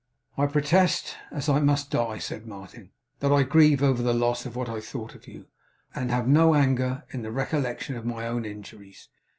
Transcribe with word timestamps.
'I 0.35 0.47
protest, 0.47 1.15
as 1.29 1.47
I 1.47 1.59
must 1.59 1.91
die,' 1.91 2.17
said 2.17 2.47
Martin, 2.47 2.89
'that 3.19 3.31
I 3.31 3.43
grieve 3.43 3.83
over 3.83 4.01
the 4.01 4.15
loss 4.15 4.47
of 4.47 4.55
what 4.55 4.67
I 4.67 4.79
thought 4.81 5.27
you; 5.27 5.45
and 5.93 6.09
have 6.09 6.27
no 6.27 6.55
anger 6.55 7.03
in 7.11 7.21
the 7.21 7.29
recollection 7.31 7.95
of 7.95 8.03
my 8.03 8.25
own 8.27 8.43
injuries. 8.43 9.09